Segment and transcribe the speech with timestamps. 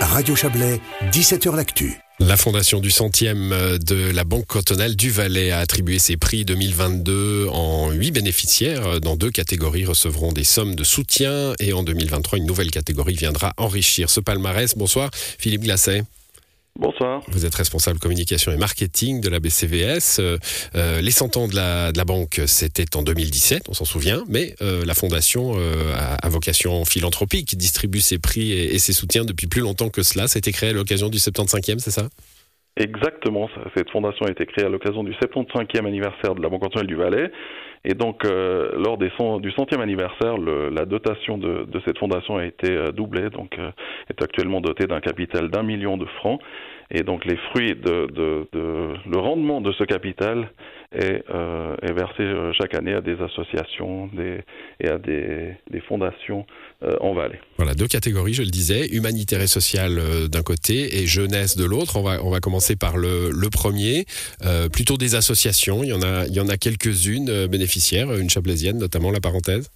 [0.00, 0.80] Radio Chablais,
[1.12, 2.00] 17h L'Actu.
[2.18, 7.48] La fondation du centième de la Banque cantonale du Valais a attribué ses prix 2022
[7.50, 9.00] en huit bénéficiaires.
[9.00, 13.52] Dans deux catégories recevront des sommes de soutien et en 2023, une nouvelle catégorie viendra
[13.56, 14.74] enrichir ce palmarès.
[14.76, 16.04] Bonsoir, Philippe Glasset.
[16.80, 17.22] Bonsoir.
[17.28, 20.18] Vous êtes responsable communication et marketing de la BCVS.
[20.18, 20.38] Euh,
[20.74, 24.82] euh, les 100 ans de la, banque, c'était en 2017, on s'en souvient, mais euh,
[24.86, 25.56] la fondation
[25.94, 30.24] a, vocation philanthropique, distribue ses prix et, et, ses soutiens depuis plus longtemps que cela.
[30.34, 32.08] Été créé à l'occasion du 75e, c'est ça?
[32.80, 36.86] Exactement, cette fondation a été créée à l'occasion du 75e anniversaire de la Banque cantonale
[36.86, 37.30] du Valais.
[37.84, 42.38] Et donc, euh, lors des du centième anniversaire, le, la dotation de, de, cette fondation
[42.38, 43.70] a été euh, doublée, donc euh,
[44.08, 46.40] est actuellement dotée d'un capital d'un million de francs.
[46.90, 50.50] Et donc, les fruits de, de, de le rendement de ce capital
[50.92, 52.24] est, euh, est, versé
[52.60, 54.40] chaque année à des associations des,
[54.80, 56.46] et à des, des fondations
[56.82, 57.40] euh, en Valais.
[57.56, 61.96] Voilà, deux catégories, je le disais, humanitaire et sociale d'un côté et jeunesse de l'autre.
[61.96, 64.04] On va, on va commencer par le, le premier,
[64.72, 65.82] plutôt des associations.
[65.82, 69.70] Il y en a, il y en a quelques-unes bénéficiaires, une chablaisienne notamment, la parenthèse.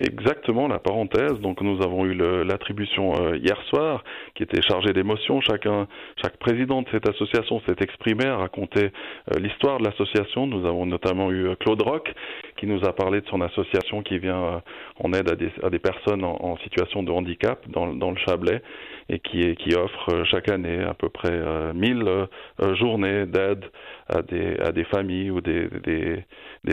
[0.00, 1.38] Exactement, la parenthèse.
[1.40, 4.02] Donc nous avons eu l'attribution euh, hier soir,
[4.34, 5.42] qui était chargée d'émotions.
[5.42, 5.86] Chacun,
[6.22, 10.46] chaque président de cette association s'est exprimé, a raconté euh, l'histoire de l'association.
[10.46, 12.10] Nous avons notamment eu euh, Claude Roch,
[12.56, 14.62] qui nous a parlé de son association qui vient
[14.98, 18.62] en aide à des, à des personnes en, situation de handicap dans, le Chablais
[19.10, 21.40] et qui, offre chaque année à peu près
[21.74, 22.26] 1000
[22.74, 23.64] journées d'aide
[24.08, 26.24] à des, à des familles ou des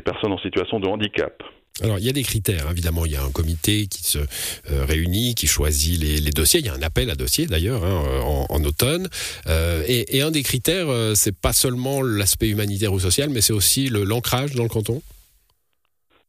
[0.04, 1.42] personnes en situation de handicap.
[1.84, 3.06] Alors, il y a des critères, évidemment.
[3.06, 6.60] Il y a un comité qui se euh, réunit, qui choisit les, dossiers.
[6.60, 8.04] Il y a un appel à dossiers, d'ailleurs, hein,
[8.50, 9.08] en, automne.
[9.48, 13.54] Euh, et, un des critères, euh, c'est pas seulement l'aspect humanitaire ou social, mais c'est
[13.54, 15.02] aussi l'ancrage dans le canton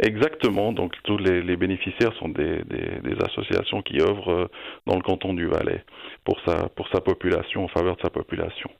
[0.01, 0.73] Exactement.
[0.73, 2.63] Donc, tous les, bénéficiaires sont des,
[3.25, 4.51] associations qui œuvrent
[4.87, 5.83] dans le canton du Valais
[6.25, 8.71] pour sa population, en faveur de sa population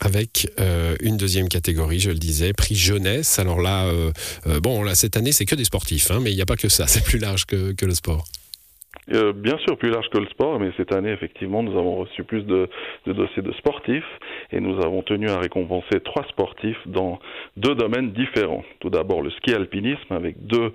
[0.00, 3.38] avec euh, une deuxième catégorie, je le disais, prix jeunesse.
[3.38, 4.10] Alors là, euh,
[4.46, 6.56] euh, bon, là, cette année, c'est que des sportifs, hein, mais il n'y a pas
[6.56, 8.24] que ça, c'est plus large que, que le sport.
[9.08, 12.42] Bien sûr, plus large que le sport, mais cette année, effectivement, nous avons reçu plus
[12.44, 12.68] de,
[13.04, 14.06] dossiers de sportifs
[14.52, 17.18] et nous avons tenu à récompenser trois sportifs dans
[17.56, 18.62] deux domaines différents.
[18.78, 20.72] Tout d'abord, le ski alpinisme avec deux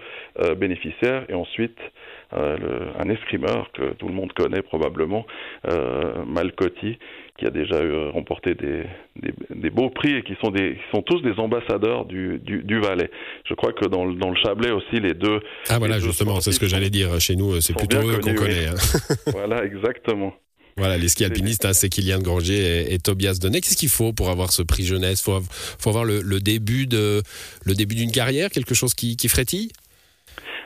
[0.58, 1.78] bénéficiaires et ensuite
[2.34, 5.26] un escrimeur que tout le monde connaît probablement,
[6.26, 6.98] Malcotti,
[7.38, 8.84] qui a déjà eu, remporté des,
[9.16, 12.64] des, des, beaux prix et qui sont, des, qui sont tous des ambassadeurs du, du,
[12.64, 13.10] du Valais.
[13.48, 15.40] Je crois que dans, dans, le Chablais aussi, les deux.
[15.70, 17.20] Ah voilà, justement, c'est ce que j'allais dire.
[17.20, 18.68] Chez nous, c'est plutôt eux qu'on connaît.
[18.68, 18.76] Hein.
[19.28, 20.34] voilà, exactement.
[20.78, 23.62] Voilà, les ski alpinistes, hein, c'est Kylian Granger et, et Tobias Donnet.
[23.62, 25.22] Qu'est-ce qu'il faut pour avoir ce prix jeunesse?
[25.22, 25.40] Il faut,
[25.80, 29.72] faut avoir le, le début d'une carrière, quelque chose qui, qui frétille?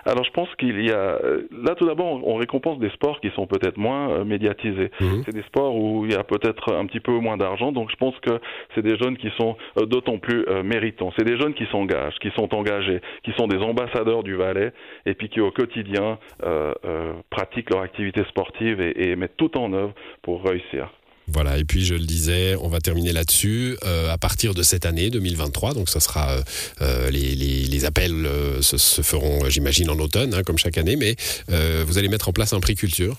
[0.05, 1.17] Alors je pense qu'il y a
[1.51, 4.91] là tout d'abord on récompense des sports qui sont peut-être moins euh, médiatisés.
[4.99, 5.23] Mmh.
[5.25, 7.95] C'est des sports où il y a peut-être un petit peu moins d'argent, donc je
[7.95, 8.39] pense que
[8.75, 11.11] c'est des jeunes qui sont euh, d'autant plus euh, méritants.
[11.17, 14.71] C'est des jeunes qui s'engagent, qui sont engagés, qui sont des ambassadeurs du Valais
[15.05, 19.57] et puis qui au quotidien euh, euh, pratiquent leur activité sportive et, et mettent tout
[19.57, 20.89] en œuvre pour réussir.
[21.27, 23.77] Voilà, et puis je le disais, on va terminer là-dessus.
[23.85, 26.37] Euh, à partir de cette année 2023, donc ça sera
[26.81, 30.77] euh, les, les, les, appels euh, se, se, feront, j'imagine, en automne, hein, comme chaque
[30.77, 31.15] année, mais
[31.49, 33.15] euh, vous allez mettre en place un prix culture.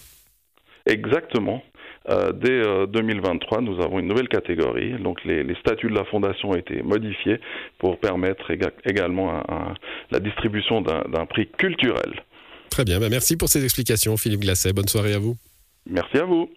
[0.86, 1.62] Exactement.
[2.10, 5.00] Euh, dès 2023, nous avons une nouvelle catégorie.
[5.00, 7.38] Donc les, les, statuts de la fondation ont été modifiés
[7.78, 9.74] pour permettre éga également un, un,
[10.10, 12.24] la distribution d'un prix culturel.
[12.70, 14.72] Très bien, bah merci pour ces explications, Philippe Glasset.
[14.72, 15.36] Bonne soirée à vous.
[15.86, 16.50] Merci à vous.